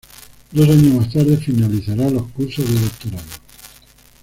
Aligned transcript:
Dos 0.51 0.67
años 0.67 0.95
más 0.95 1.13
tarde 1.13 1.37
finalizará 1.37 2.09
los 2.09 2.25
cursos 2.31 2.67
de 2.67 2.79
doctorado. 2.79 3.29